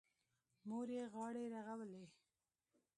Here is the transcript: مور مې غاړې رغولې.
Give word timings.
مور 0.67 0.87
مې 0.97 1.03
غاړې 1.13 1.43
رغولې. 1.53 2.05